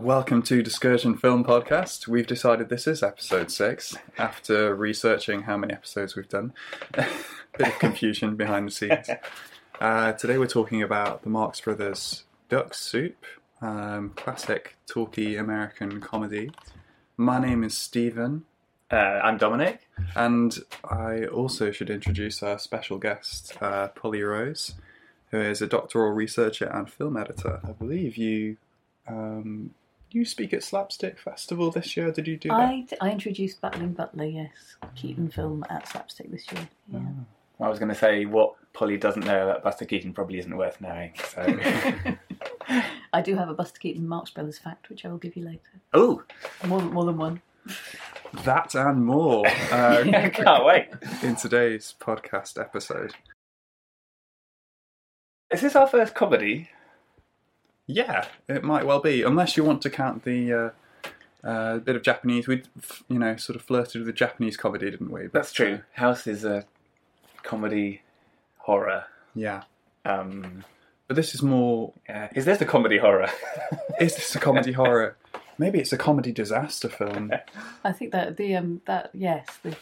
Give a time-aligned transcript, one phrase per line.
[0.00, 2.08] Welcome to Discursion Film Podcast.
[2.08, 6.52] We've decided this is episode six after researching how many episodes we've done.
[6.92, 9.08] Bit of confusion behind the scenes.
[9.80, 13.16] Uh, today we're talking about the Marx Brothers Duck Soup,
[13.62, 16.50] um, classic talky American comedy.
[17.16, 18.44] My name is Steven,
[18.90, 19.88] Uh, I'm Dominic.
[20.14, 24.74] and I also should introduce our special guest, uh, Polly Rose,
[25.30, 27.60] who is a doctoral researcher and film editor.
[27.66, 28.58] I believe you
[29.08, 29.70] um,
[30.14, 32.10] you speak at Slapstick Festival this year.
[32.10, 32.54] Did you do that?
[32.58, 34.50] I, I introduced Battling Butler, yes,
[34.94, 36.68] Keaton film at Slapstick this year.
[36.92, 37.00] Yeah.
[37.60, 40.80] I was going to say what Polly doesn't know about Buster Keaton probably isn't worth
[40.80, 41.12] knowing.
[41.28, 41.58] So,
[43.12, 45.60] I do have a Buster Keaton Marx Brothers fact, which I will give you later.
[45.92, 46.22] oh,
[46.66, 47.42] More, more than one.
[48.44, 50.88] That and more uh, I can't wait.
[51.22, 53.12] in today's podcast episode.
[55.52, 56.70] Is this our first comedy?
[57.92, 62.02] Yeah, it might well be, unless you want to count the uh, uh, bit of
[62.02, 62.46] Japanese.
[62.46, 62.62] We,
[63.08, 65.22] you know, sort of flirted with the Japanese comedy, didn't we?
[65.24, 65.74] But, That's true.
[65.96, 66.64] uh, House is a
[67.42, 68.02] comedy
[68.58, 69.04] horror.
[69.34, 69.62] yeah,
[70.04, 70.64] Um,
[71.06, 71.92] but this is more.
[72.08, 72.28] yeah.
[72.34, 73.28] Is this a comedy horror?
[74.00, 75.16] Is this a comedy horror?
[75.58, 77.32] Maybe it's a comedy disaster film.
[77.84, 79.76] I think that the um that yes the.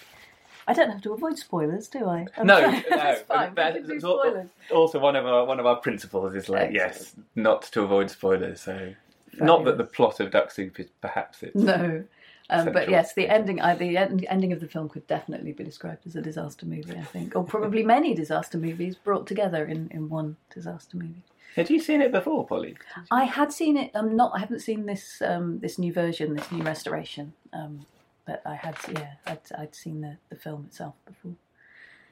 [0.69, 2.27] I don't have to avoid spoilers, do I?
[2.36, 2.83] I'm no, no.
[2.91, 3.55] That's fine.
[3.55, 4.48] That- we can do spoilers.
[4.70, 8.60] also, one of our one of our principles is like yes, not to avoid spoilers.
[8.60, 8.92] So,
[9.41, 12.05] not that the plot of Duck Soup is perhaps it's No.
[12.50, 15.64] Um, but yes, the ending, I, the end, ending of the film could definitely be
[15.64, 16.97] described as a disaster movie.
[16.97, 21.22] I think, or probably many disaster movies brought together in, in one disaster movie.
[21.56, 22.77] Had you seen it before, Polly?
[23.10, 23.91] I had seen it.
[23.94, 24.32] I'm not.
[24.34, 27.34] I haven't seen this um, this new version, this new restoration.
[27.53, 27.84] Um,
[28.29, 31.33] but I had, yeah, I'd, I'd seen the, the film itself before.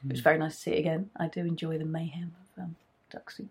[0.02, 1.10] It was very nice to see it again.
[1.14, 2.76] I do enjoy the mayhem of um,
[3.10, 3.50] Duck Soup.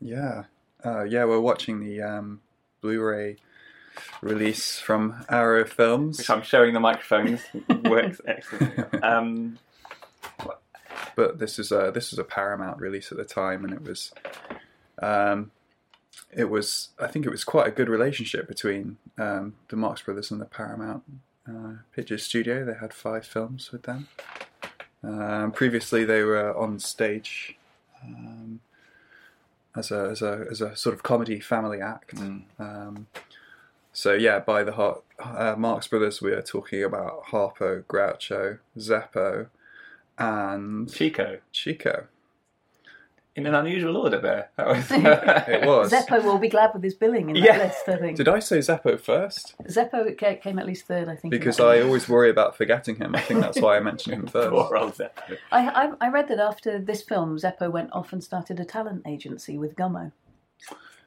[0.00, 0.44] Yeah,
[0.84, 1.24] uh, yeah.
[1.24, 2.40] We're watching the um,
[2.80, 3.36] Blu-ray
[4.20, 6.18] release from Arrow Films.
[6.18, 7.42] which I'm showing the microphones
[7.84, 9.04] works excellent.
[9.04, 9.58] Um,
[11.14, 14.12] but this is a this is a Paramount release at the time, and it was,
[15.00, 15.52] um,
[16.32, 20.30] it was I think it was quite a good relationship between um, the Marx Brothers
[20.30, 21.04] and the Paramount
[21.48, 22.64] uh, Pictures Studio.
[22.64, 24.08] They had five films with them.
[25.02, 27.56] Um, previously, they were on stage
[28.02, 28.60] um,
[29.76, 32.14] as a as a as a sort of comedy family act.
[32.58, 33.06] Um,
[33.92, 39.48] so yeah, by the heart, uh, Marx Brothers, we are talking about Harpo, Groucho, Zeppo,
[40.18, 42.06] and Chico, Chico.
[43.36, 44.48] In an unusual order there.
[44.56, 45.92] That was, It was.
[45.92, 47.58] Zeppo will be glad with his billing in that Yeah.
[47.58, 47.88] list.
[47.88, 49.54] I think Did I say Zeppo first?
[49.64, 51.08] Zeppo came at least third.
[51.08, 53.14] I think Because I always worry about forgetting him.
[53.14, 54.50] I think that's why I mentioned him first.
[54.50, 55.36] Poor old Zeppo.
[55.52, 59.02] I, I, I read that after this film, Zeppo went off and started a talent
[59.06, 60.12] agency with Gummo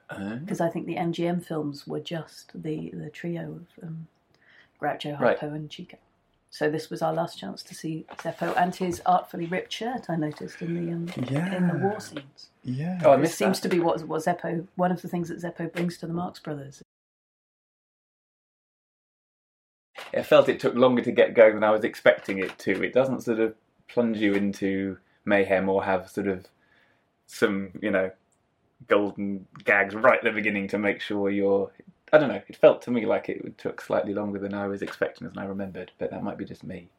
[0.10, 4.08] Uh, because I think the MGM films were just the the trio of um,
[4.82, 5.42] Groucho, Harpo, Right.
[5.42, 5.98] and Chico.
[6.52, 10.10] So this was our last chance to see Zeppo and his artfully ripped shirt.
[10.10, 11.56] I noticed in the um, Yeah.
[11.56, 12.50] in the war scenes.
[12.64, 13.00] Yeah.
[13.04, 13.70] Oh, I This missed seems that.
[13.70, 16.40] to be what what Zeppo one of the things that Zeppo brings to the Marx
[16.40, 16.82] Brothers.
[20.14, 22.82] I felt it took longer to get going than I was expecting it to.
[22.84, 23.54] It doesn't sort of
[23.88, 26.48] plunge you into mayhem or have sort of
[27.28, 28.10] some, you know,
[28.88, 31.72] golden gags right at the beginning to make sure you're.
[32.12, 32.42] I don't know.
[32.48, 35.46] It felt to me like it took slightly longer than I was expecting, than I
[35.46, 35.92] remembered.
[35.98, 36.90] But that might be just me.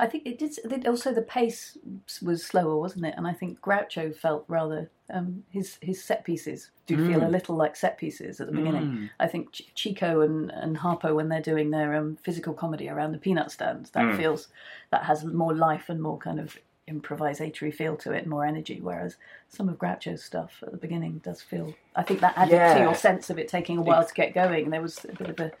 [0.00, 0.86] I think it did.
[0.86, 1.78] Also, the pace
[2.22, 3.14] was slower, wasn't it?
[3.16, 7.26] And I think Groucho felt rather um, his his set pieces do feel Mm.
[7.26, 8.82] a little like set pieces at the beginning.
[8.82, 9.10] Mm.
[9.20, 13.12] I think Ch- Chico and, and Harpo when they're doing their um, physical comedy around
[13.12, 14.16] the peanut stands, that Mm.
[14.16, 14.48] feels
[14.90, 16.58] that has more life and more kind of
[16.88, 18.80] improvisatory feel to it, more energy.
[18.80, 19.16] Whereas
[19.48, 21.74] some of Groucho's stuff at the beginning does feel.
[21.94, 24.70] I think that added to your sense of it taking a while to get going.
[24.70, 25.52] There was a bit of a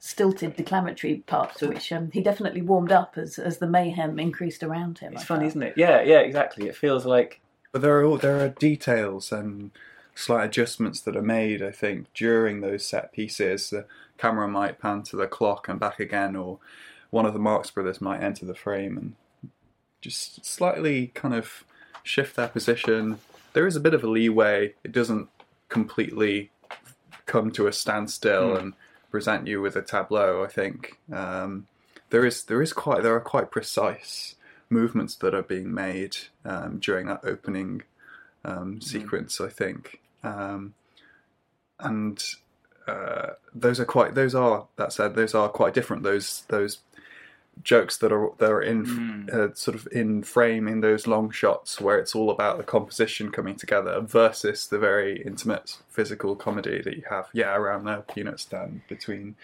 [0.00, 4.62] stilted declamatory part to which um, he definitely warmed up as as the mayhem increased
[4.62, 5.12] around him.
[5.12, 5.48] It's I fun, felt.
[5.48, 5.74] isn't it?
[5.76, 6.68] Yeah, yeah, exactly.
[6.68, 7.40] It feels like
[7.72, 9.70] But there are all, there are details and
[10.14, 11.62] slight adjustments that are made.
[11.62, 13.86] I think during those set pieces, the
[14.16, 16.58] camera might pan to the clock and back again, or
[17.10, 19.14] one of the Marx Brothers might enter the frame and
[20.00, 21.64] just slightly kind of
[22.02, 23.18] shift their position.
[23.52, 24.74] There is a bit of a leeway.
[24.84, 25.28] It doesn't
[25.68, 26.50] completely
[27.26, 28.56] come to a standstill Hmm.
[28.56, 28.72] and
[29.10, 30.44] present you with a tableau.
[30.44, 31.66] I think um,
[32.10, 34.36] there is there is quite there are quite precise
[34.70, 37.82] movements that are being made um, during that opening
[38.44, 39.40] um, sequence.
[39.40, 40.74] I think, um,
[41.80, 42.22] and
[42.86, 46.02] uh, those are quite those are that said those are quite different.
[46.02, 46.78] Those those
[47.62, 49.32] jokes that are that are in Mm.
[49.32, 53.30] uh, sort of in frame in those long shots where it's all about the composition
[53.30, 58.40] coming together versus the very intimate physical comedy that you have yeah around the peanut
[58.40, 59.34] stand between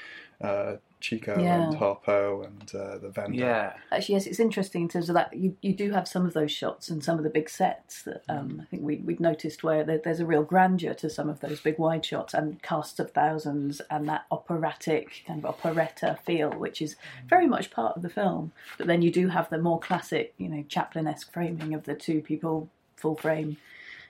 [0.41, 1.65] uh, Chico Yeah.
[1.69, 3.35] and Harpo and uh, the vendor.
[3.39, 3.75] Yeah.
[3.93, 5.35] Actually, yes, it's interesting in terms of that.
[5.37, 8.23] You, you do have some of those shots and some of the big sets that
[8.31, 11.41] um, I think we, we'd noticed where there, there's a real grandeur to some of
[11.41, 16.51] those big wide shots and casts of thousands and that operatic kind of operetta feel,
[16.53, 16.97] which is
[17.29, 18.53] very much part of the film.
[18.79, 22.23] But then you do have the more classic, you know, Chaplin-esque framing of the two
[22.23, 23.59] people full frame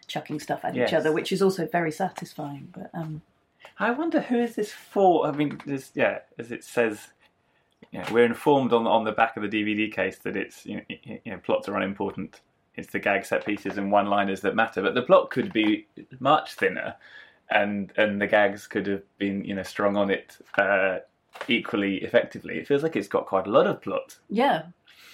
[0.07, 0.91] chucking stuff at Yes.
[0.91, 2.69] each other, which is also very satisfying.
[2.73, 3.23] But um,
[3.79, 5.27] I wonder who is this for?
[5.27, 7.09] I mean, there's, yeah, as it says,
[8.01, 10.83] know, we're informed on on the back of the DVD case that it's you know,
[11.05, 12.41] you know plots are unimportant.
[12.77, 14.83] It's the gag set pieces and one-liners that matter.
[14.83, 15.87] But the plot could be
[16.19, 16.97] much thinner,
[17.51, 20.99] and and the gags could have been you know strung on it uh,
[21.49, 22.59] equally effectively.
[22.59, 24.19] It feels like it's got quite a lot of plot.
[24.29, 24.63] Yeah.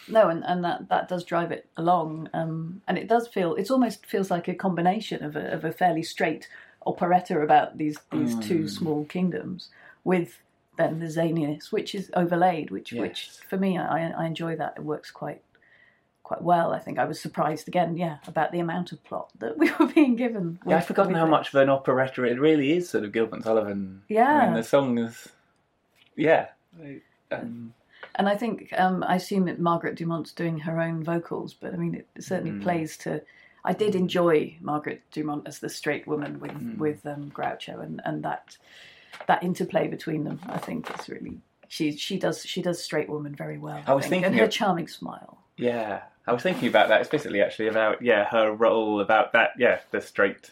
[0.09, 2.31] No, and, and that, that does drive it along.
[2.35, 5.71] Um, and it does feel, it almost feels like a combination of a, of a
[5.71, 6.49] fairly straight
[6.87, 9.69] operetta about these, these two small kingdoms
[10.05, 10.39] with
[10.77, 14.75] then the zaniness, which is overlaid, which, which for me, I, I enjoy that.
[14.79, 15.43] It works quite
[16.23, 16.73] quite well.
[16.73, 19.87] I think I was surprised again, yeah, about the amount of plot that we were
[19.87, 20.59] being given.
[20.67, 22.89] Yeah, I've forgotten how much of an operetta it really is.
[22.89, 24.03] Sort of Gilbert and Sullivan.
[24.09, 24.45] I Yeah.
[24.47, 25.29] mean, the song is,
[26.17, 26.47] yeah.
[27.33, 27.75] Um,
[28.15, 31.77] And I think um, I assume that Margaret Dumont's doing her own vocals, but I
[31.77, 32.63] mean, it certainly Mm.
[32.63, 33.21] plays to.
[33.65, 36.79] I did enjoy Margaret Dumont as the straight woman with Mm.
[36.79, 38.57] with um, Groucho, and, and that
[39.27, 43.35] that interplay between them, I think, is really she she does she does straight woman
[43.35, 43.83] very well.
[43.87, 45.39] I was think, and thinking her of- charming smile.
[45.57, 49.81] Yeah, I was thinking about that explicitly actually about yeah her role about that yeah
[49.91, 50.51] the straight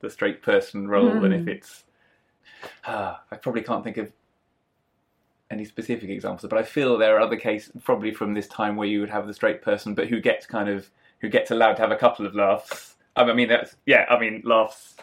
[0.00, 1.84] the straight person role and if it's
[2.86, 4.12] ah, I probably can't think of
[5.50, 8.88] any specific examples but I feel there are other cases probably from this time where
[8.88, 10.88] you would have the straight person but who gets kind of
[11.24, 14.42] who gets allowed to have a couple of laughs I mean that's yeah I mean
[14.44, 14.94] laughs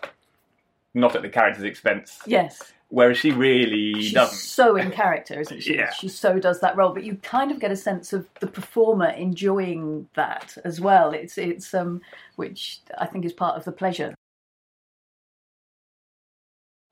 [0.93, 5.61] not at the character's expense Yes, whereas she really she's doesn't so in character, isn't
[5.63, 5.75] she?
[5.77, 5.91] Yeah.
[5.93, 9.09] She so does that role, but you kind of get a sense of the performer
[9.09, 11.11] enjoying that as well.
[11.11, 12.01] It's it's um
[12.35, 14.13] which I think is part of the pleasure.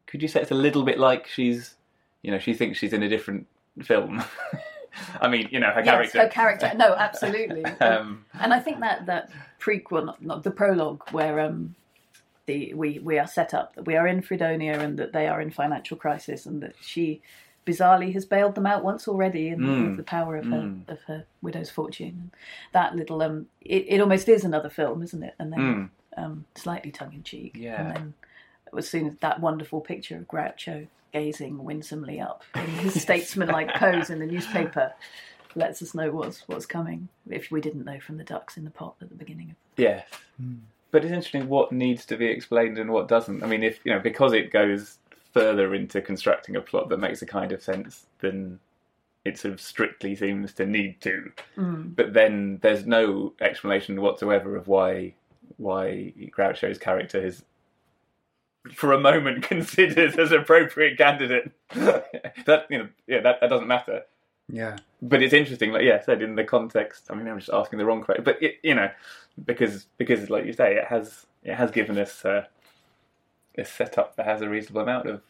[0.08, 1.76] could you say it's a little bit like she's
[2.24, 3.46] you know she thinks she's in a different
[3.84, 4.24] film
[5.22, 6.72] i mean you know her Yes, character her character.
[6.76, 7.64] No, absolutely.
[7.82, 11.76] um, and I think that that prequel, not, not the prologue, where um,
[12.46, 15.42] the we we are set up that we are in Fredonia and that they are
[15.42, 17.22] in financial crisis, and that she
[17.66, 19.98] bizarrely has bailed them out once already in Mm.
[19.98, 20.90] the power of her Mm.
[20.90, 22.32] of her widow's fortune.
[22.74, 25.36] That little um, it, it almost is another film, isn't it?
[25.40, 25.60] And then
[26.16, 27.54] mm, um, slightly tongue in cheek.
[27.56, 27.82] Yeah.
[27.82, 28.14] And then
[28.78, 34.10] as soon as that wonderful picture of Groucho gazing winsomely up in his statesmanlike pose
[34.10, 34.94] in the newspaper
[35.56, 37.08] lets us know what's what's coming.
[37.30, 40.06] If we didn't know from the ducks in the pot at the beginning of yes
[40.92, 43.94] but it's interesting what needs to be explained and what doesn't i mean if you
[43.94, 44.98] know because it goes
[45.34, 48.60] further into constructing a plot that makes a kind of sense than
[49.26, 51.96] it sort of strictly seems to need to Mm.
[51.96, 55.14] but then there's no explanation whatsoever of why
[55.58, 57.44] why Groucho's character is
[58.74, 61.52] for a moment considered as appropriate candidate.
[61.74, 64.04] that you know, yeah, that, that doesn't matter.
[64.52, 64.78] Yeah.
[65.02, 67.06] But it's interesting, like yeah, I said in the context.
[67.10, 68.90] I mean, I'm just asking the wrong question, but it, you know,
[69.46, 72.46] because because like you say, it has it has given us uh,
[73.58, 75.22] a setup that has a reasonable amount of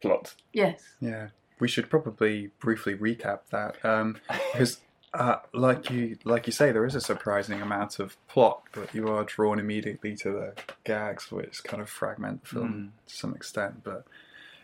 [0.00, 0.34] plot.
[0.52, 0.82] Yes.
[1.00, 4.18] Yeah, we should probably briefly recap that um,
[4.52, 4.78] because,
[5.14, 9.08] uh, like you like you say, there is a surprising amount of plot, but you
[9.08, 10.54] are drawn immediately to the
[10.84, 13.84] gags, which kind of fragment the film to some extent.
[13.84, 14.04] But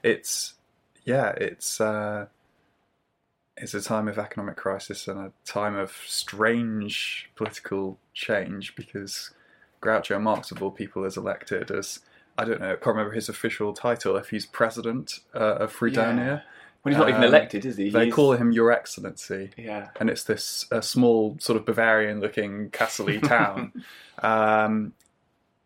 [0.02, 0.54] it's
[1.04, 2.26] yeah, it's uh,
[3.58, 9.32] it's a time of economic crisis and a time of strange political change because
[9.82, 12.00] Groucho Marx, of all people, is elected as
[12.38, 14.16] I don't know, I can't remember his official title.
[14.16, 16.44] If he's president uh, of Fredonia,
[16.84, 17.90] Well, he's not even Um, elected, is he?
[17.90, 19.88] they He's- call him Your Excellency, yeah.
[19.98, 23.72] and it's this uh, small, sort of Bavarian-looking castle town.
[24.22, 24.92] um,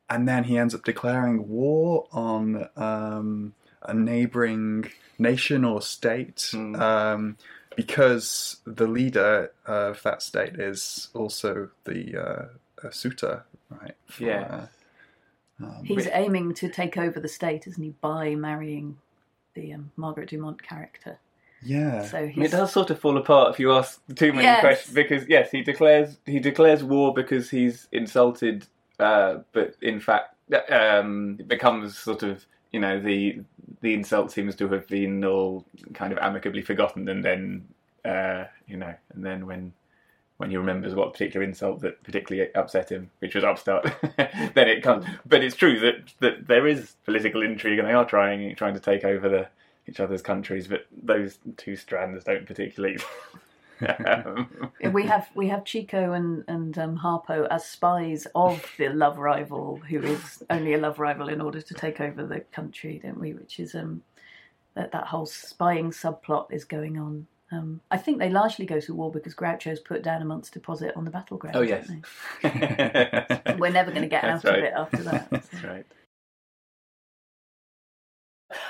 [0.08, 7.36] and then he ends up declaring war on um, a neighbouring nation or state um,
[7.76, 13.94] because the leader of that state is also the uh, a suitor, right?
[14.06, 14.66] for, Yeah.
[15.60, 18.98] uh, um, He's aiming to take over the state, isn't he, by marrying
[19.54, 21.18] the um, Margaret Dumont character.
[21.62, 22.02] yeah.
[22.06, 24.44] So I mean, he's it does sort of fall apart if you ask too many
[24.44, 24.60] Yes.
[24.60, 28.66] questions because yes, he declares he declares war because he's insulted,
[28.98, 30.34] uh, but in fact,
[30.70, 33.40] um, it becomes sort of you know the
[33.80, 37.66] the insult seems to have been all kind of amicably forgotten, and then
[38.04, 39.72] uh, you know, and then when
[40.42, 43.84] when he remembers what particular insult that particularly upset him, which was upstart,
[44.16, 45.06] then it comes.
[45.24, 48.80] But it's true that that there is political intrigue, and they are trying trying to
[48.80, 49.48] take over the
[49.88, 52.98] each other's countries, but those two strands don't particularly.
[54.92, 59.80] we have we have Chico and and um, Harpo as spies of the love rival,
[59.88, 63.32] who is only a love rival in order to take over the country, don't we?
[63.32, 64.02] Which is um,
[64.74, 67.28] that that whole spying subplot is going on.
[67.52, 70.96] Um, I think they largely go to war because Groucho's put down a month's deposit
[70.96, 71.54] on the battleground.
[71.54, 71.86] Oh yes,
[73.58, 74.58] we're never going to get That's out right.
[74.58, 75.28] of it after that.
[75.30, 75.36] so.
[75.36, 75.86] That's right.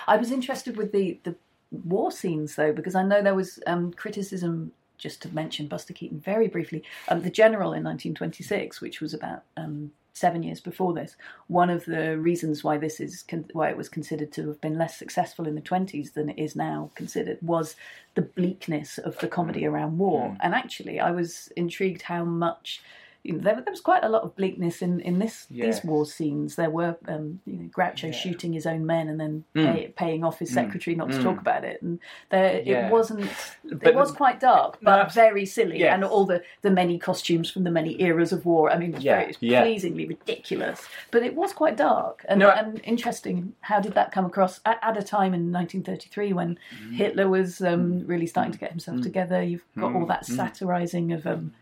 [0.09, 1.37] I was interested with the, the
[1.71, 6.19] war scenes though, because I know there was um, criticism, just to mention Buster Keaton
[6.19, 11.17] very briefly, um, The General in 1926, which was about um, seven years before this.
[11.49, 14.79] One of the reasons why this is con- why it was considered to have been
[14.79, 17.77] less successful in the 20s than it is now considered was
[18.15, 20.29] the bleakness of the comedy around war.
[20.29, 20.37] Mm.
[20.41, 22.83] And actually, I was intrigued how much.
[23.25, 25.77] You know, there, there was quite a lot of bleakness in, in this Yes.
[25.77, 26.57] these war scenes.
[26.57, 28.11] There were um, you know Groucho Yeah.
[28.11, 29.73] shooting his own men and then Mm.
[29.75, 30.55] pay, paying off his Mm.
[30.55, 31.23] secretary not to Mm.
[31.23, 32.01] talk about it, and
[32.31, 32.87] there Yeah.
[32.89, 33.31] it wasn't.
[33.65, 35.95] But it was the- quite dark, but abs- very silly, yes.
[35.95, 38.71] and all the, the many costumes from the many eras of war.
[38.73, 39.63] I mean, it was, Yeah, very, it was yeah.
[39.63, 43.55] pleasingly ridiculous, but it was quite dark and, No, I- and interesting.
[43.61, 46.95] How did that come across at, at a time in 1933 when Mm.
[46.95, 49.41] Hitler was um, really starting to get himself together?
[49.43, 50.09] You've got all Mm.
[50.09, 51.53] that satirizing of um,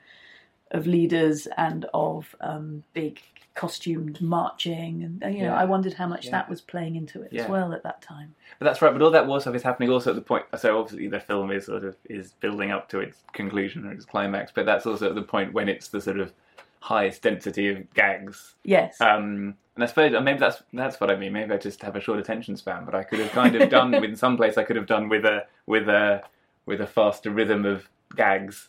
[0.73, 3.21] of leaders and of um, big
[3.55, 5.61] costumed marching, and uh, you know, Yeah.
[5.61, 6.31] I wondered how much Yeah.
[6.33, 7.43] that was playing into it Yeah.
[7.45, 8.35] as well at that time.
[8.59, 8.93] But that's right.
[8.93, 10.45] But all that war stuff is happening also at the point.
[10.57, 14.05] So obviously the film is sort of is building up to its conclusion or its
[14.05, 14.53] climax.
[14.55, 16.33] But that's also at the point when it's the sort of
[16.79, 18.55] highest density of gags.
[18.65, 18.99] Yes.
[19.01, 21.33] Um, and I suppose maybe that's that's what I mean.
[21.33, 22.85] Maybe I just have a short attention span.
[22.87, 24.57] But I could have kind of done with some place.
[24.57, 26.23] I could have done with a with a
[26.67, 28.69] with a faster rhythm of gags.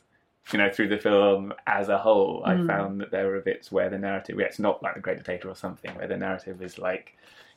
[0.52, 3.90] You know, through the film as a whole, I found that there were bits where
[3.90, 6.78] the narrative, yeah, it's not like The Great Dictator or something, where the narrative is
[6.78, 7.16] like,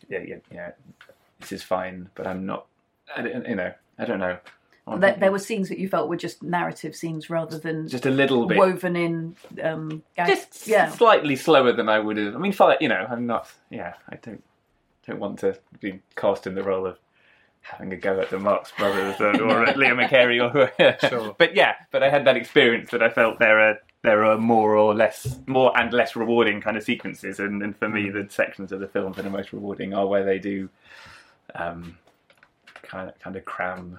[0.08, 0.70] yeah, yeah, yeah
[1.40, 2.66] this is fine, but I'm not.
[3.14, 4.38] I you know, I don't know.
[4.98, 8.10] There, there were scenes that you felt were just narrative scenes rather than just a
[8.10, 10.90] little bit, woven in um, just yeah.
[10.90, 12.34] slightly slower than I would have.
[12.34, 13.50] I mean, you know, I'm not.
[13.70, 14.42] Yeah, I don't
[15.06, 16.98] don't want to be cast in the role of
[17.64, 20.98] having a go at the Marx Brothers or, or at Leo McCarey or whoever.
[21.08, 21.34] Sure.
[21.36, 24.76] But yeah, but I had that experience that I felt there are there are more
[24.76, 28.70] or less more and less rewarding kind of sequences, and, and for me, the sections
[28.70, 30.68] of the film that are most rewarding are where they do
[31.54, 31.96] um,
[32.82, 33.98] kind of kind of cram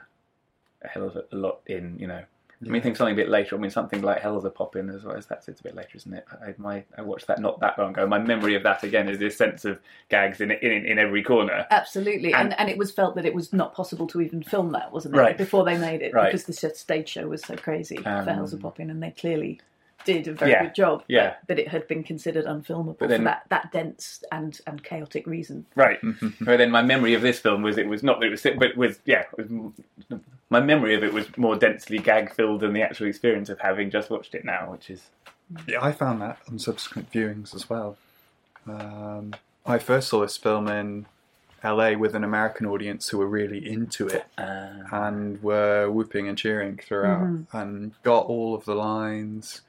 [0.83, 1.97] a hell of a lot in.
[1.99, 2.23] You know,
[2.63, 3.55] I mean, think something a bit later.
[3.55, 6.25] I mean, something like Hellzapoppin' as well as that's it's a bit later, isn't it?
[6.31, 8.07] I, my, I watched that not that long ago.
[8.07, 11.65] My memory of that again is this sense of gags in in, in every corner.
[11.69, 14.71] Absolutely, and, And- and it was felt that it was not possible to even film
[14.71, 15.19] that, wasn't it?
[15.19, 15.37] Right.
[15.37, 16.31] Before they made it, Right.
[16.31, 19.59] because the stage show was so crazy for Um, Hellzapoppin', and they clearly
[20.05, 21.03] did a very Yeah, good job.
[21.07, 21.29] yeah.
[21.41, 25.25] but, but it had been considered unfilmable then- for that, that dense and, and chaotic
[25.27, 25.65] reason.
[25.75, 25.99] Right.
[26.41, 28.77] but then my memory of this film was it was not that it was, but
[28.77, 29.23] was yeah.
[29.37, 33.49] It was, my memory of it was more densely gag filled than the actual experience
[33.49, 35.01] of having just watched it now, which is
[35.67, 37.97] Yeah, I found that on subsequent viewings as well.
[38.67, 39.33] Um,
[39.65, 41.05] I first saw this film in
[41.63, 46.37] LA with an American audience who were really into it uh, and were whooping and
[46.37, 47.57] cheering throughout Mm-hmm.
[47.57, 49.61] and got all of the lines.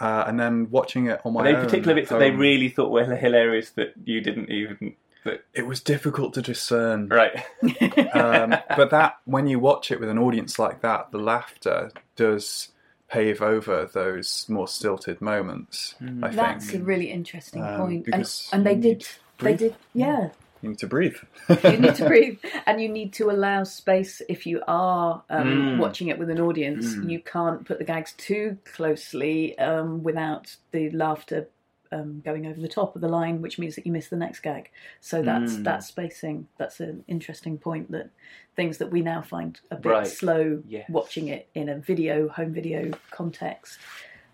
[0.00, 2.30] Uh, and then watching it on my Were they own particular at bits that they
[2.30, 4.94] really thought were hilarious that you didn't even.
[5.24, 7.08] That, it was difficult to discern.
[7.08, 7.42] right.
[8.14, 12.68] um, but that when you watch it with an audience like that, the laughter does
[13.08, 15.94] pave over those more stilted moments.
[16.00, 18.08] I think That's a really interesting Um, point.
[18.12, 19.06] and and they did,
[19.38, 20.30] they did, yeah.
[20.62, 21.16] you need to breathe.
[21.64, 25.78] you need to breathe and you need to allow space if you are um, Mm.
[25.78, 27.10] watching it with an audience Mm.
[27.10, 31.48] you can't put the gags too closely um, without the laughter
[31.94, 34.40] um, going over the top of the line which means that you miss the next
[34.40, 34.70] gag
[35.00, 35.64] so that's Mm.
[35.64, 38.08] that spacing that's an interesting point that
[38.56, 40.06] things that we now find a bit Right.
[40.06, 40.88] slow Yes.
[40.90, 43.78] watching it in a video home video context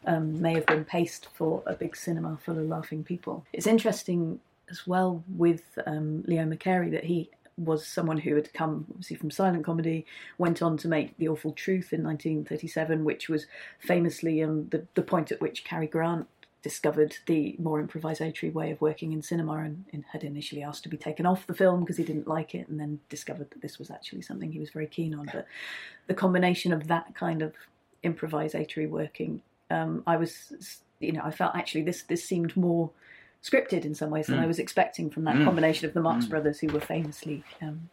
[0.07, 3.45] um, may have been paced for a big cinema full of laughing people.
[3.53, 4.41] It's interesting
[4.71, 9.31] as well with um, Leo McCarey that he was someone who had come obviously from
[9.31, 10.07] silent comedy,
[10.39, 13.45] went on to make The Awful Truth in 1937, which was
[13.79, 16.27] famously um, the, the point at which Cary Grant
[16.63, 20.89] discovered the more improvisatory way of working in cinema and, and had initially asked to
[20.89, 23.79] be taken off the film because he didn't like it and then discovered that this
[23.79, 25.31] was actually something he was very keen on.
[25.33, 25.47] But
[26.07, 27.55] the combination of that kind of
[28.05, 32.91] improvisatory working, um, I was, you know, I felt actually this this seemed more
[33.43, 35.45] scripted in some ways than I was expecting from that Mm.
[35.45, 37.89] combination of the Marx Brothers, who were famously um,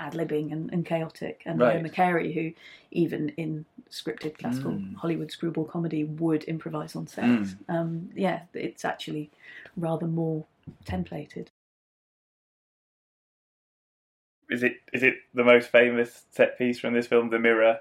[0.00, 1.76] ad libbing and, and chaotic, and Right.
[1.80, 2.52] Leo McCarey, who
[2.90, 4.96] even in scripted classical Mm.
[4.96, 7.24] Hollywood screwball comedy would improvise on set.
[7.24, 7.56] Mm.
[7.68, 9.30] Um, yeah, it's actually
[9.76, 10.44] rather more
[10.84, 11.48] templated.
[14.50, 17.80] Is it is it the most famous set piece from this film, the mirror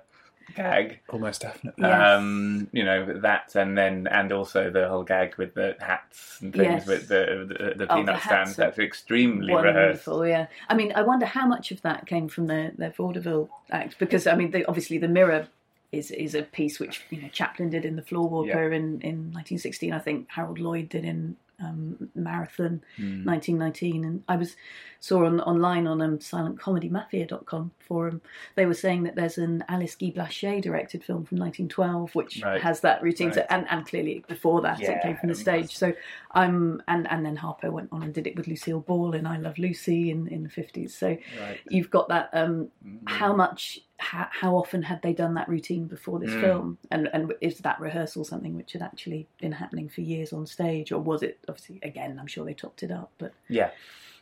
[0.56, 1.00] gag?
[1.10, 1.84] Almost definitely.
[1.88, 2.18] Yes.
[2.18, 6.54] Um, you know that, and then and also the whole gag with the hats and
[6.54, 6.88] things Yes.
[6.88, 8.56] with the the, the Oh, peanut the hats stands.
[8.56, 10.08] That's extremely rehearsed.
[10.08, 10.48] Wonderful, yeah.
[10.70, 14.26] I mean, I wonder how much of that came from the the vaudeville act because
[14.26, 15.50] I mean, the, obviously, the mirror
[15.94, 19.94] is is a piece which you know Chaplin did in the Floorwalker in in 1916.
[19.94, 23.26] I think Harold Lloyd did in um, Marathon Mm.
[23.26, 24.56] 1919, and I was
[25.00, 28.22] saw on online on um, silentcomedymafia.com forum
[28.56, 32.62] they were saying that there's an Alice Guy Blaché directed film from 1912 which Right.
[32.62, 33.52] has that routine, so, Right.
[33.52, 35.76] and and clearly before that it came from the stage.
[35.76, 35.94] So
[36.32, 39.38] I'm and and then Harpo went on and did it with Lucille Ball in I
[39.38, 40.90] Love Lucy in in the 50s.
[40.94, 41.08] So
[41.40, 41.60] Right.
[41.70, 42.30] you've got that.
[42.34, 43.10] Um, Mm.
[43.10, 43.80] how much?
[44.04, 46.40] How, how often had they done that routine before this Mm.
[46.42, 46.78] film?
[46.92, 50.92] And and is that rehearsal something which had actually been happening for years on stage,
[50.92, 52.20] or was it obviously again?
[52.20, 53.72] I'm sure they topped it up, but Yeah.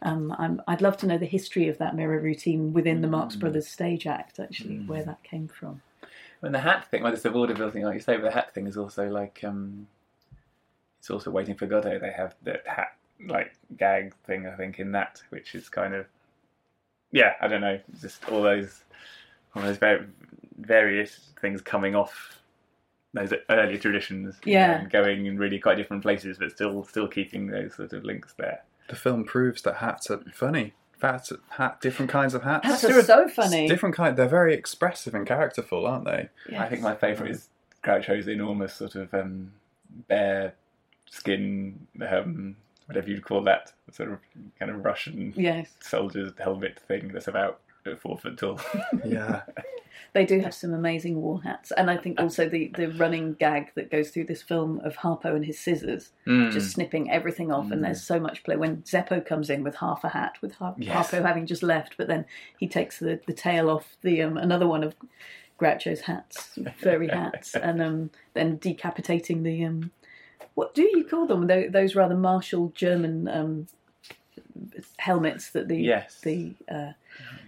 [0.04, 3.36] um, I'm, I'd love to know the history of that mirror routine within the Marx
[3.36, 3.40] Mm.
[3.40, 4.88] Brothers stage act, actually, Mm.
[4.88, 5.82] where that came from.
[6.44, 8.54] And the hat thing, well, it's the vaudeville thing, like you say, but the hat
[8.54, 9.88] thing is also like um,
[11.00, 12.00] it's also waiting for Godot.
[12.00, 12.96] They have that hat
[13.28, 16.06] like gag thing, I think, in that, which is kind of
[17.12, 18.84] yeah, I don't know, just all those
[19.56, 20.06] all those var-
[20.58, 22.38] various things coming off
[23.14, 24.68] those early traditions, Yeah.
[24.68, 28.04] know, and going in really quite different places, but still still keeping those sort of
[28.06, 28.64] links there.
[28.88, 30.74] The film proves that hats are funny.
[31.02, 32.66] Hats, hat, different kinds of hats.
[32.66, 33.68] Hats are so funny.
[33.68, 34.16] Different kind.
[34.16, 36.30] They're very expressive and characterful, aren't they?
[36.56, 37.50] I think my favourite is
[37.84, 39.52] Groucho's enormous sort of um,
[40.08, 40.54] bear
[41.10, 42.56] skin, um,
[42.86, 44.20] whatever you'd call that, sort of
[44.60, 47.60] kind of Russian Yes, soldier's helmet thing that's about
[48.02, 48.60] four foot tall.
[49.06, 49.42] Yeah.
[50.14, 53.72] they do have some amazing war hats, and I think also the the running gag
[53.76, 56.52] that goes through this film of Harpo and his scissors, Mm.
[56.52, 60.04] just snipping everything off, and there's so much play when Zeppo comes in with half
[60.04, 61.12] a hat, with Har- Yes.
[61.12, 62.26] Harpo having just left, but then
[62.60, 64.96] he takes the the tail off the um, another one of
[65.60, 69.92] Groucho's hats, furry hats, and um, then decapitating the um,
[70.56, 71.48] what do you call them?
[71.72, 73.68] Those rather martial German um,
[74.98, 76.20] helmets that the Yes.
[76.22, 76.92] the uh,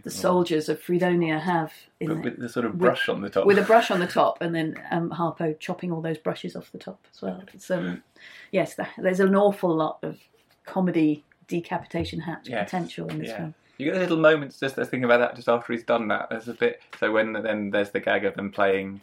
[0.03, 3.29] the soldiers of Fredonia have in But with the sort of with- brush on the
[3.29, 3.45] top.
[3.45, 6.71] with a brush on the top, and then um, Harpo chopping all those brushes off
[6.71, 7.41] the top as well.
[7.53, 8.03] It's, um,
[8.51, 10.17] yes, there's an awful lot of
[10.65, 13.37] comedy decapitation hat Yes, potential in this yeah.
[13.37, 13.55] film.
[13.77, 16.29] You get little moments just thinking about that just after he's done that.
[16.29, 19.01] There's a bit so when then there's the gag of them playing,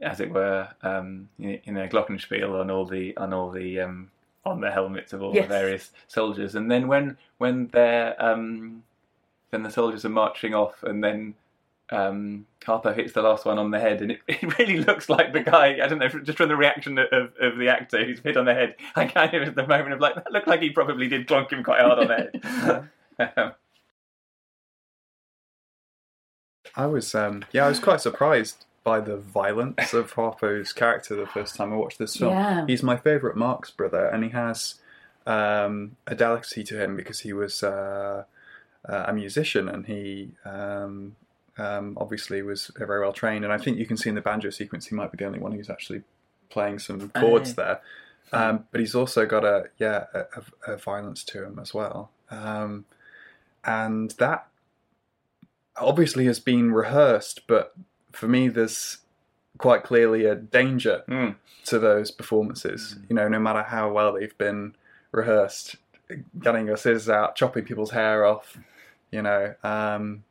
[0.00, 4.10] as it were, um, you know, glockenspiel on all the on all the um,
[4.44, 5.44] on the helmets of all Yes.
[5.44, 8.82] the various soldiers, and then when when they're um,
[9.50, 11.34] then the soldiers are marching off, and then
[11.90, 15.32] um, Harpo hits the last one on the head, and it, it really looks like
[15.32, 15.78] the guy.
[15.82, 18.54] I don't know, just from the reaction of, of the actor who's hit on the
[18.54, 18.76] head.
[18.96, 21.50] I kind of at the moment of like that looked like he probably did clonk
[21.50, 23.54] him quite hard on the head.
[26.76, 31.26] I was, um, yeah, I was quite surprised by the violence of Harpo's character the
[31.26, 32.32] first time I watched this film.
[32.32, 32.66] Yeah.
[32.66, 34.76] He's my favourite Marx brother, and he has
[35.26, 38.24] um, a delicacy to him because he was uh,
[38.88, 41.16] uh, a musician and he um,
[41.58, 43.44] um, obviously was very well trained.
[43.44, 45.38] And I think you can see in the banjo sequence he might be the only
[45.38, 46.02] one who's actually
[46.48, 47.54] playing some chords Aye.
[47.56, 47.80] there.
[48.32, 52.12] Um, but he's also got a yeah a, a, a violence to him as well,
[52.30, 52.84] um,
[53.64, 54.46] and that
[55.76, 57.48] obviously has been rehearsed.
[57.48, 57.74] But
[58.12, 58.98] for me, there's
[59.58, 61.36] quite clearly a danger Mm.
[61.66, 62.96] to those performances.
[63.08, 64.74] You know, no matter how well they've been
[65.12, 65.76] rehearsed,
[66.40, 68.56] getting your scissors out, chopping people's hair off.
[69.10, 70.24] You know, um,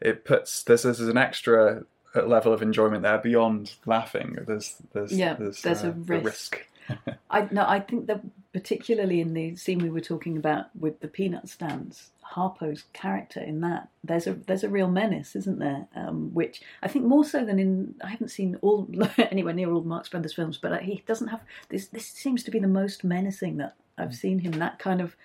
[0.00, 4.36] it puts this there's an extra level of enjoyment there beyond laughing.
[4.46, 6.66] There's there's Yeah, there's, there's a uh, the risk.
[7.30, 8.20] I no, I think that
[8.52, 13.60] particularly in the scene we were talking about with the peanut stands, Harpo's character in
[13.60, 15.86] that there's a there's a real menace, isn't there?
[15.94, 19.82] Um, which I think more so than in I haven't seen all anywhere near all
[19.82, 21.88] Marx Brothers films, but uh, he doesn't have this.
[21.88, 24.52] This seems to be the most menacing that I've seen him.
[24.52, 25.16] That kind of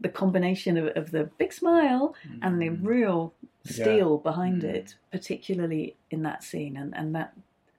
[0.00, 6.22] the combination of, of the big smile and the real steel behind it, particularly in
[6.22, 7.32] that scene, and, and that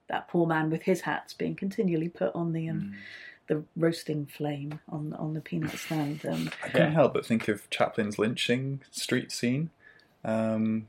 [0.08, 2.94] that poor man with his hats being continually put on the um,
[3.50, 6.26] the roasting flame on on the peanut stand.
[6.26, 9.70] Um, I can't help but think of Chaplin's lynching street scene,
[10.24, 10.88] um,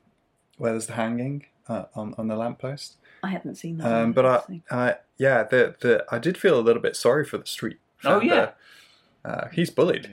[0.59, 2.96] where there's the hanging uh, on on the lamppost.
[3.25, 3.92] I haven't seen that.
[3.92, 4.62] Um, but I, actually.
[4.70, 7.79] uh, yeah, the the I did feel a little bit sorry for the street.
[8.05, 8.55] Oh, vendor.
[9.25, 10.09] uh, he's bullied.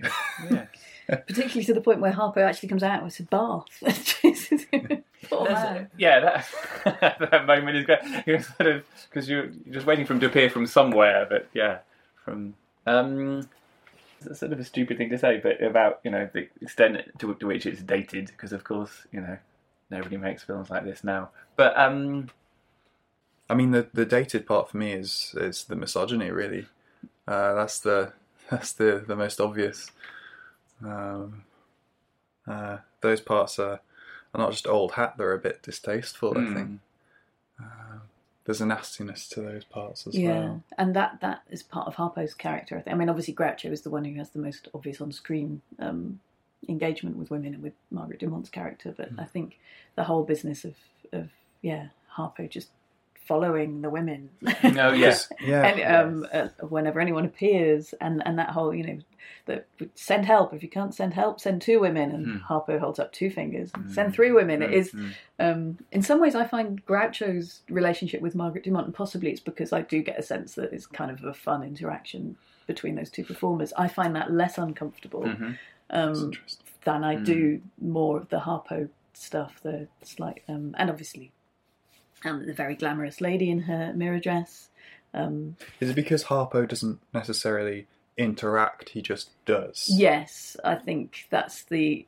[0.52, 0.66] yeah.
[1.08, 3.66] particularly to the point where Harpo actually comes out with a bath.
[4.22, 4.66] Jesus.
[5.30, 6.20] Poor There's- yeah,
[6.84, 8.00] that that moment is great.
[8.26, 11.48] You're sort of because you're, you're just waiting for him to appear from somewhere, but
[11.54, 11.80] yeah,
[12.28, 13.48] from um,
[14.26, 17.34] it's sort of a stupid thing to say, but about you know the extent to,
[17.36, 19.38] to which it's dated, because of course you know
[19.90, 21.30] nobody makes films like this now.
[21.56, 22.30] But um,
[23.50, 26.32] I mean, the the dated part for me is is the misogyny.
[26.32, 26.68] Really,
[27.28, 28.14] uh, that's the
[28.50, 29.92] that's the the most obvious.
[30.84, 31.44] Um,
[32.48, 33.82] uh, those parts are,
[34.34, 36.38] are not just old hat; they're a bit distasteful.
[36.38, 36.54] I Hmm.
[36.54, 36.80] think
[37.62, 38.00] uh,
[38.48, 40.64] there's a nastiness to those parts as Yeah, well.
[40.80, 42.78] and that that is part of Harpo's character.
[42.78, 42.96] I think.
[42.96, 46.20] I mean, obviously Groucho is the one who has the most obvious on-screen um,
[46.68, 48.94] engagement with women and with Margaret Dumont's character.
[48.98, 49.20] But Hmm.
[49.20, 49.60] I think
[49.96, 50.74] the whole business of
[51.12, 51.30] of
[51.62, 52.70] yeah Harpo just
[53.28, 54.30] following the women.
[54.64, 59.00] no, yes, Yeah, and um, uh, whenever anyone appears, and, and that whole, you know,
[59.46, 60.54] that send help.
[60.54, 62.12] If you can't send help, send two women.
[62.12, 62.38] And Hmm.
[62.54, 63.72] Harpo holds up two fingers.
[63.76, 64.62] And Send three women.
[64.62, 65.12] It is, Mm.
[65.40, 69.72] um, in some ways, I find Groucho's relationship with Margaret Dumont, and possibly it's because
[69.74, 72.38] I do get a sense that it's kind of a fun interaction
[72.68, 73.72] between those two performers.
[73.78, 75.58] I find that less uncomfortable Mhm.
[75.90, 76.32] Um,
[76.84, 77.24] than I Hmm.
[77.24, 79.60] do more of the Harpo stuff.
[79.64, 81.32] The slight, um, and obviously,
[82.26, 84.70] um, the very glamorous lady in her mirror dress.
[85.14, 89.88] Um, Is it because Harpo doesn't necessarily interact; he just does?
[89.92, 92.06] Yes, I think that's the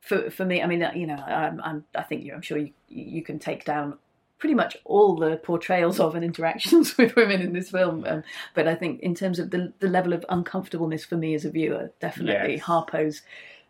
[0.00, 0.62] for for me.
[0.62, 2.34] I mean, uh, you know, I'm, I'm I think you.
[2.34, 3.98] I'm sure you you can take down
[4.38, 8.04] pretty much all the portrayals of and interactions with women in this film.
[8.06, 8.22] Um,
[8.54, 11.50] but I think in terms of the the level of uncomfortableness for me as a
[11.50, 12.64] viewer, definitely Yes.
[12.64, 13.22] Harpo's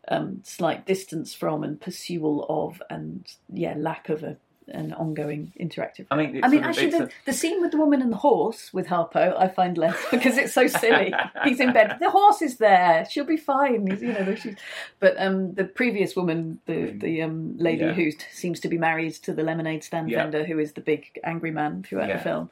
[0.08, 4.37] um, slight distance from and pursual of, and yeah, lack of a
[4.70, 6.07] an ongoing interactive.
[6.11, 8.72] I mean, I mean, actually, the, a- the scene with the woman and the horse
[8.72, 11.12] with Harpo, I find less because it's so silly.
[11.44, 11.96] He's in bed.
[12.00, 13.07] The horse is there.
[13.11, 13.87] She'll be fine.
[13.87, 14.57] He's, you know, she's,
[15.00, 17.92] but um, the previous woman, the the um, lady Yeah.
[17.92, 20.22] who seems to be married to the lemonade stand Yeah.
[20.22, 22.16] vendor, who is the big angry man throughout Yeah.
[22.18, 22.50] the film,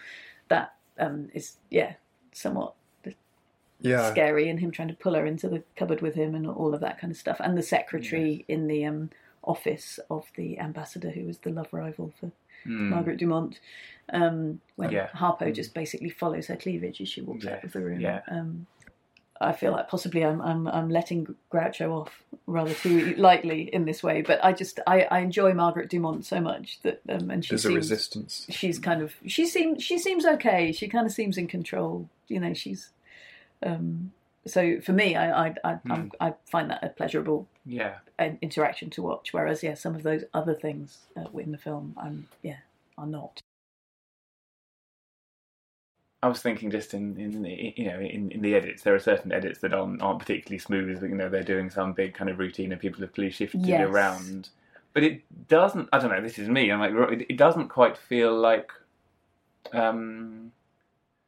[0.48, 1.94] that um, is yeah,
[2.33, 2.74] somewhat
[3.81, 4.11] yeah.
[4.11, 6.81] scary, and him trying to pull her into the cupboard with him, and all of
[6.81, 9.11] that kind of stuff, and the secretary in the um,
[9.46, 12.30] office of the ambassador, who was the love rival for
[12.64, 12.88] Mm.
[12.88, 13.61] Margaret Dumont,
[14.12, 15.09] um, when Yeah.
[15.09, 18.00] Harpo just basically follows her cleavage as she walks out of the room.
[18.00, 18.22] yeah.
[18.28, 18.66] Um,
[19.40, 24.02] I feel like possibly I'm, I'm I'm letting Groucho off rather too lightly in this
[24.02, 27.50] way, but I just I, I enjoy Margaret Dumont so much that um, and she
[27.50, 28.46] There's a seems resistance.
[28.48, 30.72] she's kind of she seems she seems okay.
[30.72, 32.09] She kind of seems in control.
[32.28, 32.88] You know, she's
[33.62, 34.12] um,
[34.46, 36.09] so for me, I I I, Hmm.
[36.20, 37.96] I'm, find that a pleasurable yeah.
[38.42, 39.32] interaction to watch.
[39.32, 42.59] Whereas, yeah, some of those other things uh, in the film, I'm yeah,
[42.98, 43.40] are not.
[46.22, 48.98] I was thinking just in, in the you know in, in the edits there are
[48.98, 52.38] certain edits that aren't, aren't particularly smooth you know they're doing some big kind of
[52.38, 53.88] routine and people have clearly shifted Yes.
[53.88, 54.48] around
[54.92, 57.96] but it doesn't I don't know this is me I'm like it, it doesn't quite
[57.96, 58.70] feel like
[59.72, 60.52] um,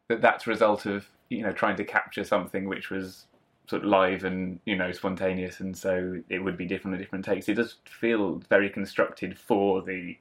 [0.09, 3.27] that that's a result of you know trying to capture something which was
[3.69, 7.25] sort of live and you know spontaneous and so it would be different at different
[7.25, 10.17] takes it does feel very constructed for the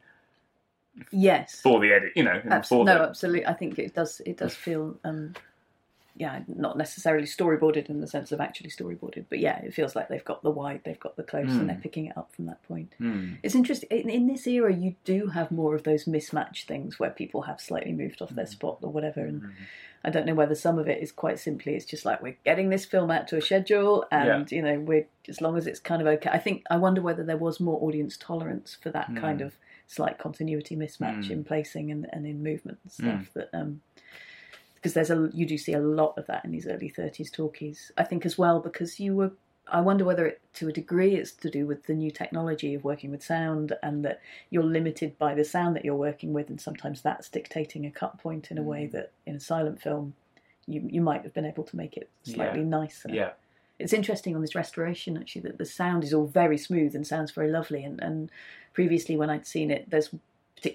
[1.12, 3.46] Yes, for the edit you know Abs- for no, the, absolutely.
[3.46, 4.22] I think it does.
[4.26, 5.34] It does feel, um,
[6.20, 10.08] yeah, not necessarily storyboarded in the sense of actually storyboarded, but yeah, it feels like
[10.10, 11.60] they've got the wide, they've got the close, Hmm.
[11.60, 12.94] and they're picking it up from that point.
[12.98, 13.34] Hmm.
[13.44, 14.74] It's interesting in, in this era.
[14.74, 18.46] You do have more of those mismatched things where people have slightly moved off their
[18.46, 18.52] Hmm.
[18.52, 19.44] spot or whatever, and
[20.04, 22.70] I don't know whether some of it is quite simply it's just like we're getting
[22.70, 26.02] this film out to a schedule, and you know we're as long as it's kind
[26.02, 26.30] of okay.
[26.32, 30.18] I think I wonder whether there was more audience tolerance for that kind of slight
[30.18, 31.32] continuity mismatch Mm.
[31.32, 33.82] in placing and, and in movement and stuff that um
[34.78, 37.92] because there's a you do see a lot of that in these early 30s talkies
[37.98, 39.32] i think as well because you were
[39.72, 42.84] i wonder whether it to a degree it's to do with the new technology of
[42.84, 46.62] working with sound and that you're limited by the sound that you're working with and
[46.62, 50.14] sometimes that's dictating a cut point in a way that in a silent film
[50.68, 52.66] you you might have been able to make it slightly Yeah.
[52.66, 53.10] nicer.
[53.10, 53.32] Yeah.
[53.80, 57.32] It's interesting on this restoration actually that the sound is all very smooth and sounds
[57.32, 58.32] very lovely and, and
[58.74, 60.10] previously when I'd seen it there's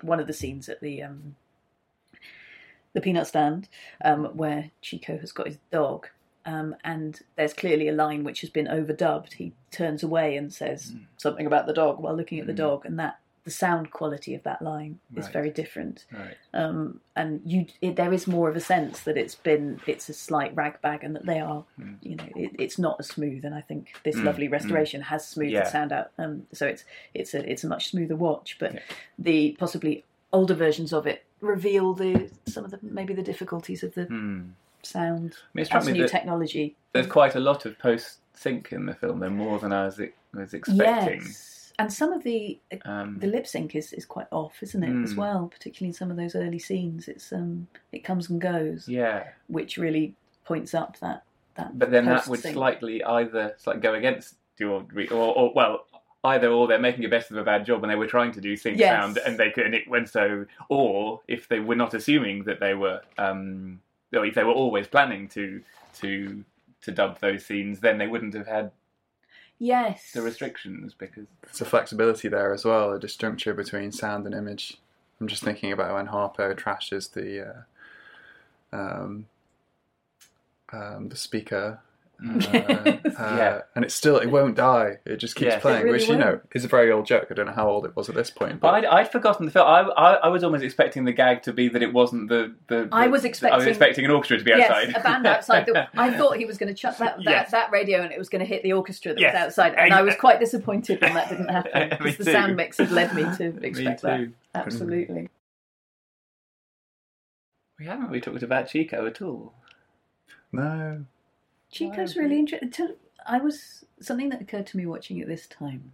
[0.03, 1.35] one of the scenes at the um,
[2.95, 3.69] the peanut stand
[4.05, 6.09] um, where Chico has got his dog.
[6.45, 9.35] Um, and there's clearly a line which has been overdubbed.
[9.35, 12.85] He turns away and says something about the dog while looking at the dog.
[12.85, 16.05] And that the sound quality of that line is very different.
[16.13, 16.37] Right.
[16.53, 20.15] Um, and you it, there is more of a sense that it's been it's a
[20.15, 21.95] slight ragbag, and that they are Hmm.
[22.03, 23.45] you know it, it's not as smooth.
[23.45, 25.65] And I think this lovely restoration has smoothed Yeah.
[25.65, 26.11] the sound out.
[26.19, 28.57] Um, so it's it's a it's a much smoother watch.
[28.61, 28.81] But Yeah.
[29.19, 33.93] the possibly older versions of it reveal the some of the maybe the difficulties of
[33.95, 34.43] the Hmm.
[34.83, 38.95] sound mean, it as new technology There's quite a lot of post sync in the
[38.95, 39.21] film.
[39.21, 40.01] There more than I was,
[40.35, 41.21] was expecting.
[41.21, 45.03] yes And some of the Um, the lip sync is, is quite off, isn't it?
[45.03, 45.17] As Mm.
[45.19, 47.09] well, particularly in some of those early scenes.
[47.09, 51.23] It's um it comes and goes, yeah, which really points up that
[51.55, 51.79] that.
[51.79, 55.87] but then that would slightly either like go against your or, or well.
[56.25, 58.41] Either or they're making a best of a bad job when they were trying to
[58.41, 58.89] do sync Yes.
[58.91, 62.61] sound and they could and it went so or if they were not assuming that
[62.61, 63.81] they were um
[64.15, 65.61] or if they were always planning to
[65.95, 66.45] to
[66.83, 68.71] to dub those scenes then they wouldn't have had
[69.59, 74.35] yes the restrictions because There's a flexibility there as well, a disjuncture between sound and
[74.35, 74.79] image.
[75.21, 77.65] I'm just thinking about when Harpo trashes the
[78.73, 79.27] uh, um,
[80.73, 81.81] um, the speaker.
[82.53, 83.61] Uh, uh, Yeah.
[83.75, 84.99] and it's still it won't die.
[85.05, 85.59] It just keeps Yes.
[85.59, 87.27] It playing, really which you know is a very old joke.
[87.31, 89.51] I don't know how old it was at this point, but I'd, I'd forgotten the
[89.53, 89.67] film.
[89.67, 92.55] I, I, I was almost expecting the gag to be that it wasn't the.
[92.69, 94.97] the, I the- was I was expecting- expecting an orchestra to be Yes, outside.
[94.97, 95.67] a band outside.
[95.67, 97.51] The, I thought he was going to chuck that, that, Yes.
[97.51, 99.35] that radio and it was going to hit the orchestra that Yes.
[99.35, 99.75] was outside.
[99.77, 102.33] And I was quite disappointed when that didn't happen Me because the too.
[102.33, 104.17] sound mix had led me to Me expect that.
[104.19, 104.33] too.
[104.55, 105.29] Absolutely.
[107.79, 109.55] We haven't really talked about Chico at all.
[110.53, 111.05] no.
[111.73, 112.95] Chico's really interesting.
[113.27, 115.93] I was something that occurred to me watching it this time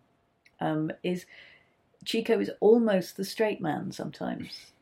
[0.61, 1.25] um, is
[2.05, 4.73] Chico is almost the straight man sometimes,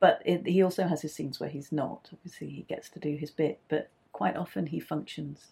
[0.00, 2.08] but it, he also has his scenes where he's not.
[2.12, 5.48] Obviously, he gets to do his bit, but quite often he functions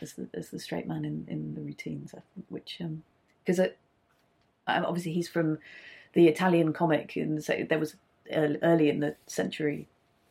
[0.00, 2.10] as the, as the straight man in, in the routines.
[2.10, 2.80] Think, which
[3.44, 5.58] because um, obviously he's from
[6.12, 7.96] the Italian comic, and so there was
[8.32, 9.88] early, early in the century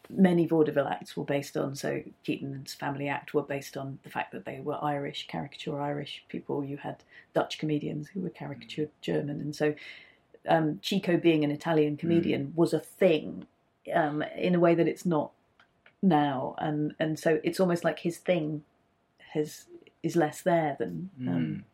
[0.10, 1.76] many vaudeville acts were based on.
[1.76, 6.24] So Keaton's Family Act were based on the fact that they were Irish, caricature Irish
[6.30, 6.63] people.
[6.63, 9.76] You had Dutch comedians who were caricatured German, and so
[10.48, 13.48] um, Chico being an Italian comedian was a thing
[13.94, 15.32] um, in a way that it's not
[16.02, 18.63] now, and and so it's almost like his thing
[19.34, 19.65] has
[20.04, 21.10] is less there than.
[21.28, 21.65] Um,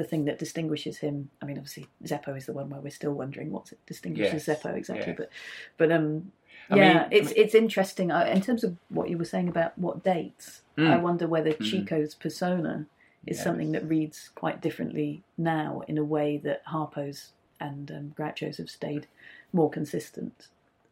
[0.00, 1.28] the thing that distinguishes him.
[1.42, 4.74] I mean, obviously Zeppo is the one where we're still wondering what distinguishes Yes, Zeppo
[4.74, 5.08] exactly.
[5.08, 5.16] yes.
[5.18, 5.30] But,
[5.76, 6.32] but um,
[6.70, 9.24] I yeah, mean- I it's mean- it's interesting uh, in terms of what you were
[9.26, 10.62] saying about what dates.
[10.78, 10.90] Mm.
[10.90, 11.66] I wonder whether Mm.
[11.70, 12.86] Chico's persona
[13.26, 13.44] is Yes.
[13.44, 18.70] something that reads quite differently now in a way that Harpo's and um, Groucho's have
[18.70, 19.06] stayed
[19.52, 20.46] more consistent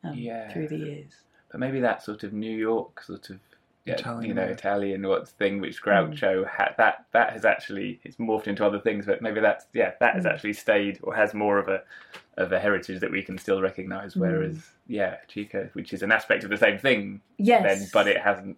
[0.04, 0.52] um, Yeah.
[0.52, 1.12] through the years.
[1.50, 3.38] But maybe that sort of New York sort of
[3.88, 4.42] yeah, Italian, you know.
[4.42, 5.60] Italian what thing Mm.
[5.62, 9.66] which Groucho had that that has actually it's morphed into other things, but maybe that's
[9.72, 10.30] yeah, that has Mm.
[10.32, 11.82] actually stayed or has more of a
[12.36, 14.14] of a heritage that we can still recognise.
[14.14, 14.20] Mm.
[14.20, 18.18] Whereas yeah, Chico, which is an aspect of the same thing, Yes, then but it
[18.20, 18.56] hasn't.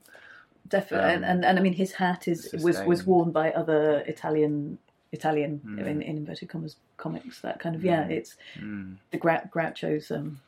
[0.68, 4.00] definitely, um, and, and and I mean his hat is was was worn by other
[4.06, 4.78] Italian
[5.12, 5.78] Italian Mm.
[5.80, 7.40] in, in inverted commas comics.
[7.40, 8.10] That kind of yeah, Mm.
[8.10, 10.40] it's Mm, the Grou- Groucho's um,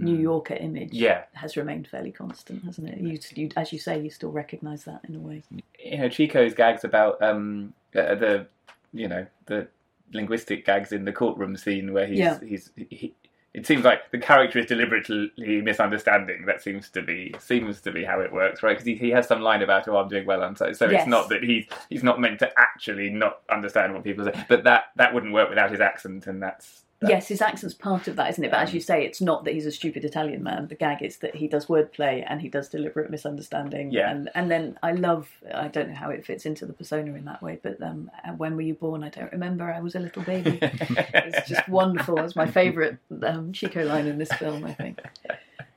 [0.00, 0.22] New mm.
[0.22, 0.92] Yorker image.
[0.92, 2.98] Yeah, has remained fairly constant, hasn't it?
[3.00, 5.42] You, you, as you say, you still recognise that in a way.
[5.82, 8.46] you know Chico's gags about um uh, the
[8.92, 9.68] you know the
[10.12, 12.38] linguistic gags in the courtroom scene where he's Yeah.
[12.40, 13.14] he's he,
[13.54, 15.30] it seems like the character is deliberately
[15.62, 16.44] misunderstanding.
[16.44, 18.72] That seems to be seems to be how it works, right?
[18.72, 21.02] Because he, he has some line about "oh, I'm doing well," and so so Yes.
[21.02, 24.64] it's not that he's he's not meant to actually not understand what people say, but
[24.64, 28.30] that that wouldn't work without his accent, and that's, Yes, his accent's part of that,
[28.30, 28.50] isn't it?
[28.50, 30.68] But as Um, you say, it's not that he's a stupid Italian man.
[30.68, 33.90] The gag is that he does wordplay and he does deliberate misunderstanding.
[33.90, 34.10] Yeah.
[34.10, 35.28] And and then I love.
[35.54, 38.32] I don't know how it fits into the persona in that way, but um, uh,
[38.32, 39.04] when were you born?
[39.04, 39.70] I don't remember.
[39.70, 40.58] I was a little baby.
[40.62, 42.18] it's just wonderful.
[42.20, 44.64] It's my favourite um, Chico line in this film.
[44.64, 45.02] I think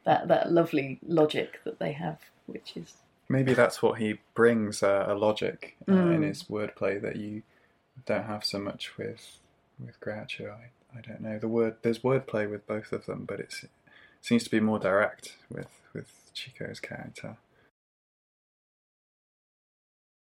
[0.06, 2.94] that that lovely logic that they have, which is
[3.32, 6.28] Maybe that's what he brings uh, a logic uh, in Mm.
[6.28, 7.44] his wordplay that you
[8.08, 9.38] don't have so much with
[9.80, 10.50] with Groucho.
[10.52, 11.78] I, I don't know the word.
[11.82, 13.54] There's wordplay with both of them, but it
[14.22, 17.38] seems to be more direct with with Chico's character.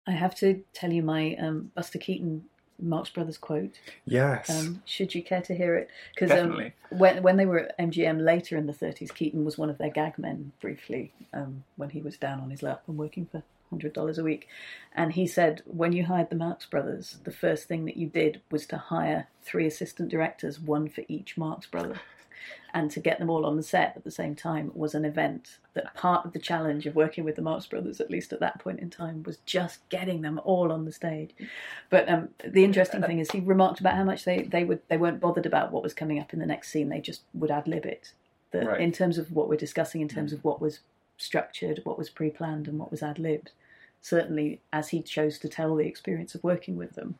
[0.07, 2.45] I have to tell you my um, Buster Keaton
[2.79, 3.79] Marx Brothers quote.
[4.05, 5.89] Yes, Um, should you care to hear it?
[6.13, 9.69] Because um, when when they were at MGM later in the 30s, Keaton was one
[9.69, 13.25] of their gag men briefly um, when he was down on his luck and working
[13.25, 14.47] for hundred dollars a week.
[14.93, 18.41] And he said, when you hired the Marx Brothers, the first thing that you did
[18.51, 21.99] was to hire three assistant directors, one for each Marx brother.
[22.73, 25.57] And to get them all on the set at the same time was an event
[25.73, 28.59] that part of the challenge of working with the Marx Brothers, at least at that
[28.59, 31.31] point in time, was just getting them all on the stage.
[31.89, 34.97] But um, the interesting thing is, he remarked about how much they, they would they
[34.97, 36.89] weren't bothered about what was coming up in the next scene.
[36.89, 38.11] They just would ad lib it.
[38.51, 38.81] That Right.
[38.81, 40.81] in terms of what we're discussing, in terms of what was
[41.17, 43.51] structured, what was pre-planned, and what was ad libbed,
[44.01, 47.15] certainly as he chose to tell the experience of working with them,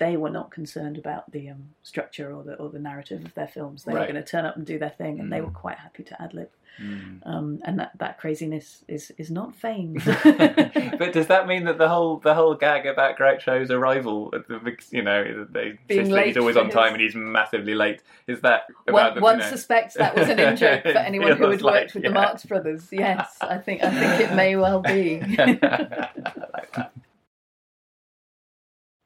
[0.00, 3.46] they were not concerned about the um, structure or the or the narrative of their
[3.46, 3.84] films.
[3.84, 5.44] They were going to turn up and do their thing, and they Mm.
[5.44, 6.48] were quite happy to ad lib.
[6.80, 7.20] Mm.
[7.26, 10.02] Um, and that, that craziness is is not feigned.
[10.24, 14.58] but does that mean that the whole the whole gag about Groucho's arrival, at the,
[14.58, 18.02] big- you know, they he's always on his- time and he's massively late?
[18.26, 20.88] Is that one about the, one you know- suspects that was an in joke for
[20.90, 22.10] anyone who had like, worked with the.
[22.10, 22.88] Marx Brothers.
[22.90, 25.20] Yes, I think I think it may well be.
[25.20, 26.92] like that.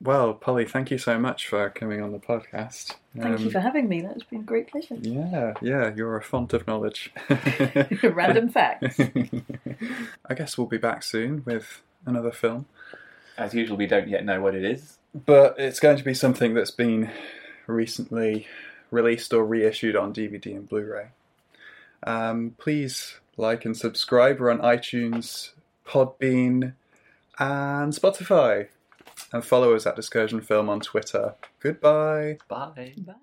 [0.04, 2.94] Well, Polly, thank you so much for coming on the podcast.
[3.18, 4.02] Thank you Um, for having me.
[4.02, 4.96] That's been a great pleasure.
[5.00, 7.10] Yeah, yeah, you're a font of knowledge.
[8.02, 9.00] Random facts.
[10.28, 12.66] I guess we'll be back soon with another film.
[13.38, 14.98] As usual, we don't yet know what it is.
[15.14, 17.10] But it's going to be something that's been
[17.66, 18.46] recently
[18.90, 21.06] released or reissued on DVD and Blu ray.
[22.02, 24.38] Um, please like and subscribe.
[24.38, 25.52] We're on iTunes,
[25.86, 26.74] Podbean,
[27.38, 28.68] and Spotify.
[29.34, 31.34] And follow us at Discursion Film on Twitter.
[31.58, 32.38] Goodbye.
[32.48, 32.94] Bye.
[32.96, 33.14] Bye.